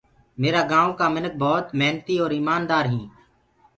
[0.41, 3.09] ميرآ گائونٚ ڪآ مِنک ڀوت مهنتي اور ايماندآر هينٚ